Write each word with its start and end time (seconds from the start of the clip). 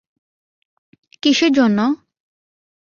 কীসের 1.23 1.51
জন্য? 1.53 1.79